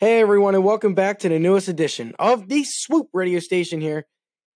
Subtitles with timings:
[0.00, 4.06] Hey everyone, and welcome back to the newest edition of the Swoop radio station here.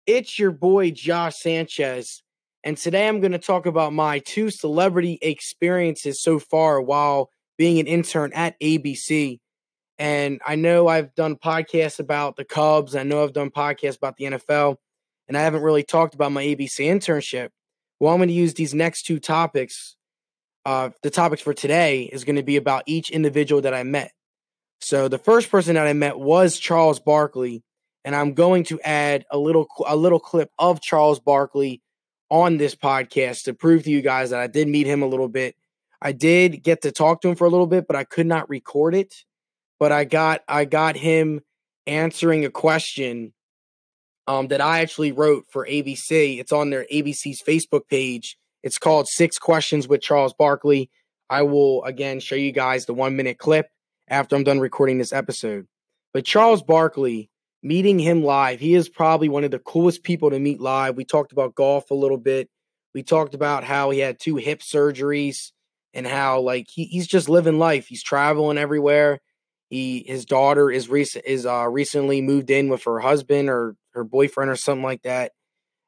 [0.06, 2.22] It's your boy Josh Sanchez,
[2.62, 7.28] and today I'm going to talk about my two celebrity experiences so far while
[7.58, 9.40] being an intern at ABC.
[9.98, 14.18] And I know I've done podcasts about the Cubs, I know I've done podcasts about
[14.18, 14.76] the NFL,
[15.26, 17.48] and I haven't really talked about my ABC internship.
[17.98, 19.96] Well, I'm going to use these next two topics.
[20.64, 24.12] Uh, the topics for today is going to be about each individual that I met.
[24.82, 27.62] So the first person that I met was Charles Barkley,
[28.04, 31.80] and I'm going to add a little a little clip of Charles Barkley
[32.30, 35.28] on this podcast to prove to you guys that I did meet him a little
[35.28, 35.54] bit.
[36.00, 38.50] I did get to talk to him for a little bit, but I could not
[38.50, 39.14] record it.
[39.78, 41.42] But I got I got him
[41.86, 43.32] answering a question
[44.26, 46.40] um, that I actually wrote for ABC.
[46.40, 48.36] It's on their ABC's Facebook page.
[48.64, 50.90] It's called Six Questions with Charles Barkley.
[51.30, 53.68] I will again show you guys the one minute clip
[54.12, 55.66] after I'm done recording this episode.
[56.12, 57.30] But Charles Barkley,
[57.62, 60.96] meeting him live, he is probably one of the coolest people to meet live.
[60.96, 62.50] We talked about golf a little bit.
[62.94, 65.52] We talked about how he had two hip surgeries
[65.94, 67.86] and how like he, he's just living life.
[67.88, 69.20] He's traveling everywhere.
[69.70, 74.04] He his daughter is recent is uh recently moved in with her husband or her
[74.04, 75.32] boyfriend or something like that.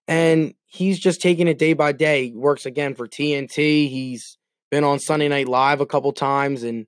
[0.09, 2.29] And he's just taking it day by day.
[2.29, 3.91] He works again for TNT.
[3.91, 4.39] He's
[4.71, 6.87] been on Sunday Night Live a couple times and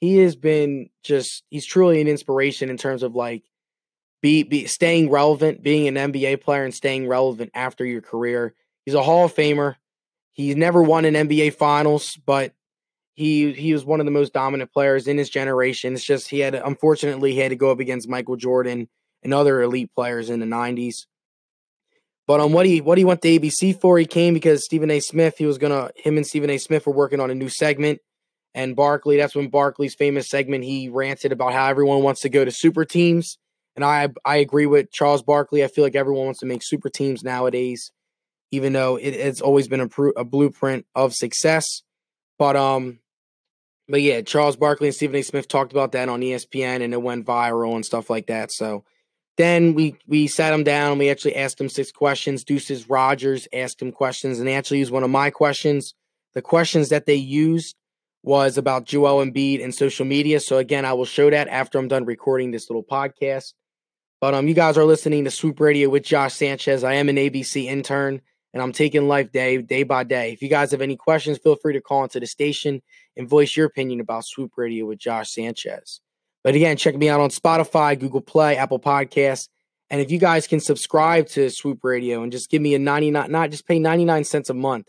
[0.00, 3.44] he has been just he's truly an inspiration in terms of like
[4.22, 8.54] be, be staying relevant, being an NBA player and staying relevant after your career.
[8.84, 9.76] He's a Hall of Famer.
[10.32, 12.54] He's never won an NBA Finals, but
[13.14, 15.92] he he was one of the most dominant players in his generation.
[15.92, 18.88] It's just he had unfortunately he had to go up against Michael Jordan
[19.22, 21.06] and other elite players in the '90s.
[22.26, 25.00] But on what he what he went to ABC for, he came because Stephen A.
[25.00, 25.36] Smith.
[25.36, 26.56] He was gonna him and Stephen A.
[26.56, 28.00] Smith were working on a new segment
[28.54, 29.16] and Barkley.
[29.16, 32.84] That's when Barkley's famous segment he ranted about how everyone wants to go to super
[32.84, 33.38] teams.
[33.76, 35.64] And I I agree with Charles Barkley.
[35.64, 37.92] I feel like everyone wants to make super teams nowadays,
[38.50, 41.82] even though it, it's always been a, a blueprint of success.
[42.38, 42.98] But um,
[43.88, 45.22] but yeah, Charles Barkley and Stephen A.
[45.22, 48.52] Smith talked about that on ESPN, and it went viral and stuff like that.
[48.52, 48.84] So
[49.36, 50.92] then we we sat him down.
[50.92, 52.44] and We actually asked him six questions.
[52.44, 55.94] Deuces Rogers asked him questions, and they actually used one of my questions.
[56.34, 57.74] The questions that they used
[58.22, 60.40] was about Joel Embiid and social media.
[60.40, 63.54] So again, I will show that after I'm done recording this little podcast.
[64.20, 66.84] But um, you guys are listening to Swoop Radio with Josh Sanchez.
[66.84, 68.20] I am an ABC intern,
[68.52, 70.32] and I'm taking life day day by day.
[70.32, 72.82] If you guys have any questions, feel free to call into the station
[73.16, 76.00] and voice your opinion about Swoop Radio with Josh Sanchez.
[76.44, 79.48] But again, check me out on Spotify, Google Play, Apple Podcasts.
[79.88, 83.30] And if you guys can subscribe to Swoop Radio and just give me a 99,
[83.30, 84.86] not just pay 99 cents a month,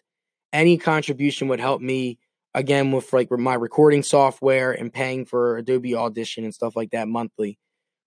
[0.54, 2.20] any contribution would help me
[2.54, 7.08] again with like my recording software and paying for Adobe Audition and stuff like that
[7.08, 7.58] monthly.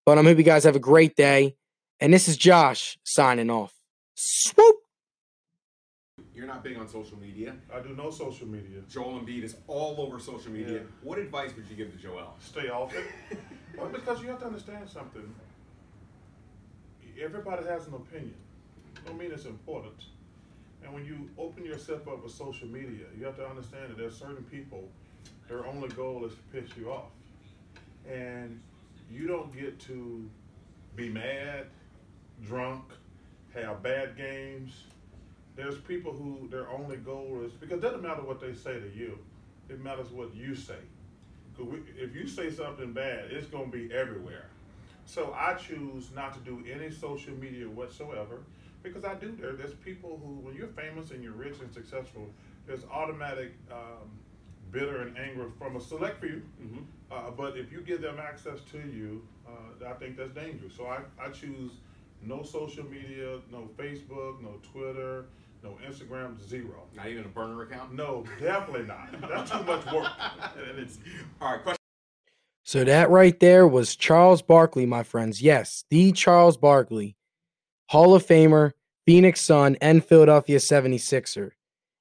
[0.05, 1.56] But I'm hope you guys have a great day.
[2.00, 3.72] And this is Josh signing off.
[4.15, 4.77] Swoop.
[6.34, 7.54] You're not big on social media.
[7.72, 8.81] I do no social media.
[8.88, 10.75] Joel Embiid is all over social media.
[10.75, 10.81] Yeah.
[11.03, 12.34] What advice would you give to Joel?
[12.41, 13.38] Stay off it.
[13.78, 15.33] well, because you have to understand something.
[17.22, 18.34] Everybody has an opinion.
[19.06, 19.94] Don't mean it's important.
[20.84, 24.17] And when you open yourself up with social media, you have to understand that there's
[24.17, 24.89] certain people,
[25.49, 27.11] their only goal is to piss you off.
[28.09, 28.61] And
[29.11, 30.28] you don't get to
[30.95, 31.67] be mad,
[32.45, 32.84] drunk,
[33.55, 34.84] have bad games.
[35.56, 38.91] There's people who their only goal is because it doesn't matter what they say to
[38.95, 39.19] you,
[39.71, 40.75] it matters what you say.
[41.97, 44.47] if you say something bad, it's going to be everywhere.
[45.06, 48.41] So I choose not to do any social media whatsoever
[48.84, 49.55] because I do there.
[49.55, 52.28] There's people who, when you're famous and you're rich and successful,
[52.67, 54.09] there's automatic um,
[54.71, 56.43] bitter and anger from a select few.
[56.62, 56.83] Mm-hmm.
[57.11, 60.75] Uh, but if you give them access to you, uh, I think that's dangerous.
[60.77, 61.72] So I, I choose
[62.22, 65.27] no social media, no Facebook, no Twitter,
[65.62, 66.83] no Instagram, zero.
[66.95, 67.95] Not even a burner account?
[67.95, 69.09] No, definitely not.
[69.28, 70.11] That's too much work.
[70.69, 70.99] and it's
[71.41, 71.62] all right.
[71.62, 71.78] Question.
[72.66, 75.42] So that right there was Charles Barkley, my friends.
[75.42, 77.16] Yes, the Charles Barkley,
[77.89, 78.72] Hall of Famer,
[79.07, 81.51] Phoenix Sun, and Philadelphia 76er.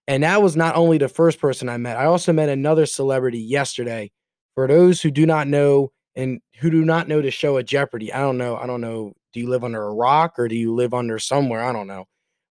[0.08, 3.40] And that was not only the first person I met, I also met another celebrity
[3.40, 4.12] yesterday.
[4.56, 8.14] For those who do not know and who do not know the show of Jeopardy,
[8.14, 8.56] I don't know.
[8.56, 9.14] I don't know.
[9.34, 11.64] Do you live under a rock or do you live under somewhere?
[11.64, 12.06] I don't know.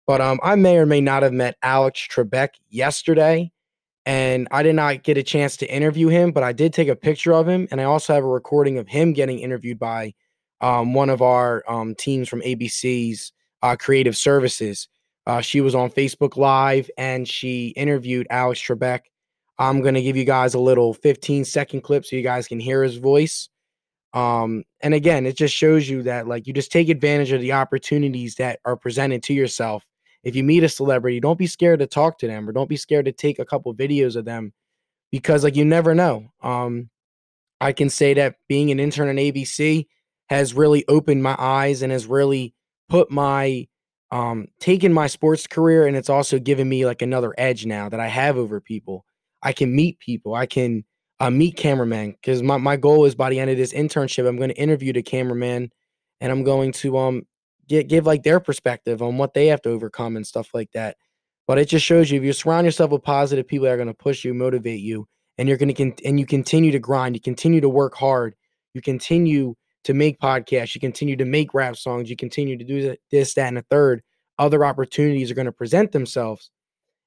[0.07, 3.53] But um, I may or may not have met Alex Trebek yesterday,
[4.05, 6.97] and I did not get a chance to interview him, but I did take a
[6.97, 10.15] picture of him, and I also have a recording of him getting interviewed by
[10.63, 13.33] um, one of our um, teams from ABC's
[13.63, 14.89] uh, Creative Services.
[15.27, 19.01] Uh, she was on Facebook Live and she interviewed Alex Trebek.
[19.59, 22.59] I'm going to give you guys a little 15 second clip so you guys can
[22.59, 23.49] hear his voice.
[24.15, 27.53] Um, and again, it just shows you that like you just take advantage of the
[27.53, 29.87] opportunities that are presented to yourself.
[30.23, 32.77] If you meet a celebrity, don't be scared to talk to them or don't be
[32.77, 34.53] scared to take a couple videos of them
[35.11, 36.31] because like you never know.
[36.43, 36.91] Um,
[37.61, 39.87] I can say that being an intern at ABC
[40.29, 42.55] has really opened my eyes and has really
[42.89, 43.67] put my
[44.11, 48.01] um taken my sports career and it's also given me like another edge now that
[48.01, 49.05] I have over people.
[49.43, 50.35] I can meet people.
[50.35, 50.85] I can
[51.21, 54.37] uh, meet cameramen because my, my goal is by the end of this internship, I'm
[54.37, 55.71] going to interview the cameraman
[56.21, 57.23] and I'm going to um
[57.69, 60.97] get give like their perspective on what they have to overcome and stuff like that.
[61.47, 63.89] But it just shows you if you surround yourself with positive people that are going
[63.89, 65.07] to push you, motivate you,
[65.39, 68.35] and you're going to con- and you continue to grind, you continue to work hard,
[68.75, 69.55] you continue
[69.85, 73.49] to make podcasts, you continue to make rap songs, you continue to do this, that,
[73.49, 74.03] and a third.
[74.39, 76.51] Other opportunities are going to present themselves.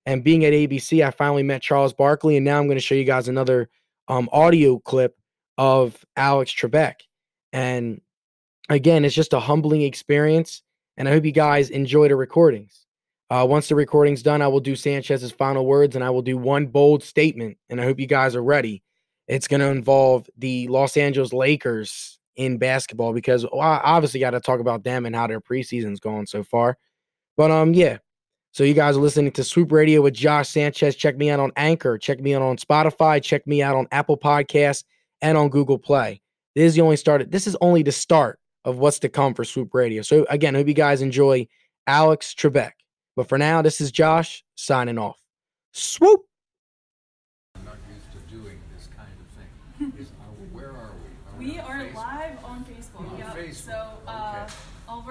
[0.06, 2.96] And being at ABC, I finally met Charles Barkley, and now I'm going to show
[2.96, 3.70] you guys another
[4.08, 5.18] um, audio clip
[5.58, 6.96] of Alex Trebek.
[7.54, 8.02] And
[8.70, 10.62] again, it's just a humbling experience.
[10.98, 12.86] And I hope you guys enjoy the recordings.
[13.30, 16.38] Uh, once the recording's done, I will do Sanchez's final words and I will do
[16.38, 17.58] one bold statement.
[17.70, 18.84] And I hope you guys are ready.
[19.28, 24.32] It's going to involve the Los Angeles Lakers in basketball because well, I obviously got
[24.32, 26.78] to talk about them and how their preseason's going so far.
[27.38, 27.98] But um, yeah,
[28.52, 30.96] so you guys are listening to Swoop Radio with Josh Sanchez.
[30.96, 31.98] Check me out on Anchor.
[31.98, 33.22] Check me out on Spotify.
[33.22, 34.84] Check me out on Apple Podcasts
[35.22, 36.22] and on Google Play.
[36.56, 37.32] This is the only started.
[37.32, 40.02] This is only the start of what's to come for Swoop Radio.
[40.02, 41.48] So again, hope you guys enjoy
[41.88, 42.72] Alex Trebek.
[43.18, 45.20] But for now, this is Josh signing off.
[45.74, 46.22] Swoop.
[47.56, 50.02] I'm not used to doing this kind of thing.
[50.02, 50.24] Is, uh,
[50.54, 50.92] where are
[51.40, 51.48] we?
[51.52, 51.96] Are We on are Facebook?
[51.96, 53.12] live on Facebook.
[53.12, 53.36] On yep.
[53.36, 53.90] Facebook, So
[54.36, 54.54] uh, okay.
[54.88, 55.06] all of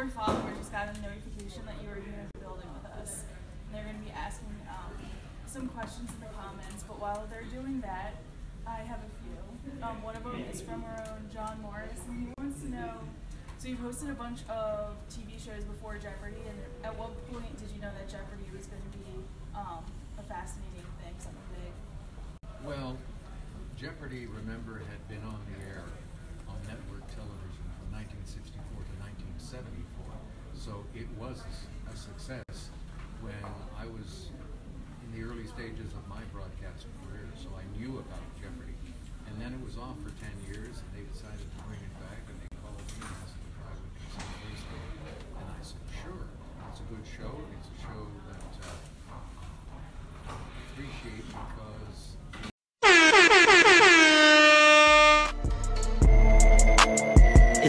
[0.58, 3.24] just got a notification that you were here in the building with us.
[3.66, 4.92] And they're going to be asking um,
[5.46, 6.84] some questions in the comments.
[6.86, 8.20] But while they're doing that,
[8.66, 9.36] I have a few.
[9.80, 13.00] Um, one of them is from our own John Morris, and he wants to know.
[13.56, 17.72] So you've hosted a bunch of TV shows before Jeopardy, and at what point did
[17.72, 19.24] you know that Jeopardy was going to be
[19.56, 19.84] um,
[20.20, 21.72] a fascinating thing, something big?
[22.60, 22.96] Well,
[23.76, 25.84] Jeopardy, remember, had been on the air
[26.48, 27.53] on network television
[28.04, 28.94] 1964 to
[29.40, 30.12] 1974.
[30.52, 31.40] So it was
[31.88, 32.68] a success
[33.24, 33.44] when
[33.80, 34.28] I was
[35.04, 37.28] in the early stages of my broadcast career.
[37.40, 38.76] So I knew about Jeopardy.
[39.28, 42.20] And then it was off for 10 years, and they decided to bring it back,
[42.28, 42.53] and they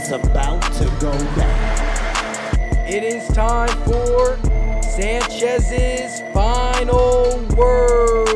[0.07, 2.87] It's about to go down.
[2.87, 4.37] It is time for
[4.83, 8.29] Sanchez's final words.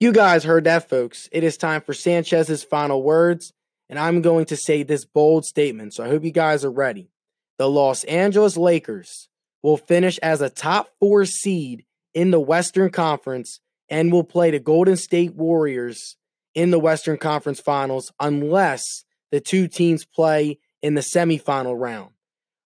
[0.00, 1.30] You guys heard that, folks.
[1.32, 3.54] It is time for Sanchez's final words,
[3.88, 7.08] and I'm going to say this bold statement, so I hope you guys are ready.
[7.56, 9.30] The Los Angeles Lakers
[9.62, 14.58] will finish as a top four seed in the Western Conference and will play the
[14.58, 16.16] Golden State Warriors
[16.54, 22.10] in the Western Conference Finals unless the two teams play in the semifinal round.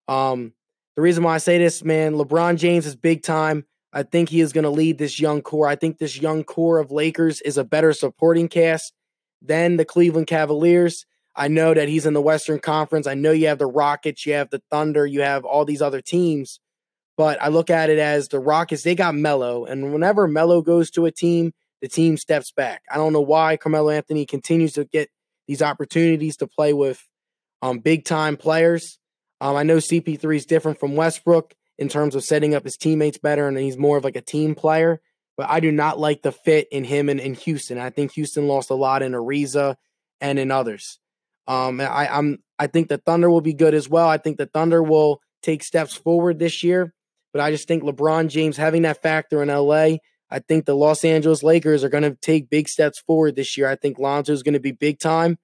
[0.08, 0.52] Um,
[0.96, 3.64] the reason why I say this, man, LeBron James is big time.
[3.92, 5.66] I think he is going to lead this young core.
[5.66, 8.92] I think this young core of Lakers is a better supporting cast
[9.42, 11.06] than the Cleveland Cavaliers.
[11.34, 13.06] I know that he's in the Western Conference.
[13.06, 16.00] I know you have the Rockets, you have the Thunder, you have all these other
[16.00, 16.60] teams.
[17.20, 19.66] But I look at it as the Rockets, they got Melo.
[19.66, 22.80] And whenever Melo goes to a team, the team steps back.
[22.90, 25.10] I don't know why Carmelo Anthony continues to get
[25.46, 27.06] these opportunities to play with
[27.60, 28.98] um, big time players.
[29.38, 33.18] Um, I know CP3 is different from Westbrook in terms of setting up his teammates
[33.18, 35.02] better, and he's more of like a team player.
[35.36, 37.76] But I do not like the fit in him and in Houston.
[37.76, 39.76] I think Houston lost a lot in Ariza
[40.22, 40.98] and in others.
[41.46, 44.08] Um, I, I'm I think the Thunder will be good as well.
[44.08, 46.94] I think the Thunder will take steps forward this year.
[47.32, 49.98] But I just think LeBron James having that factor in LA,
[50.30, 53.68] I think the Los Angeles Lakers are going to take big steps forward this year.
[53.68, 55.38] I think Lonzo is going to be big time.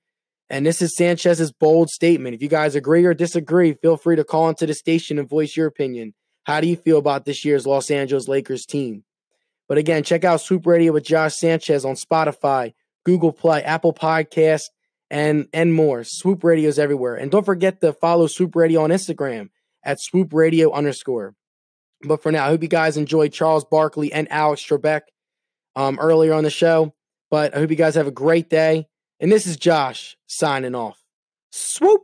[0.49, 2.37] And this is Sanchez's bold statement.
[2.37, 5.57] If you guys agree or disagree, feel free to call into the station and voice
[5.57, 6.15] your opinion.
[6.45, 9.03] How do you feel about this year's Los Angeles Lakers team?
[9.69, 12.75] But again, check out Swoop Radio with Josh Sanchez on Spotify,
[13.05, 14.67] Google Play, Apple Podcast,
[15.11, 16.05] and and more.
[16.05, 17.17] Swoop Radio is everywhere.
[17.17, 19.49] And don't forget to follow Swoop Radio on Instagram
[19.85, 21.35] at Swoop Radio underscore.
[22.03, 25.03] But for now, I hope you guys enjoyed Charles Barkley and Alex Trebek
[25.75, 26.95] um, earlier on the show.
[27.31, 28.87] But I hope you guys have a great day.
[29.19, 31.03] And this is Josh signing off.
[31.51, 32.03] Swoop.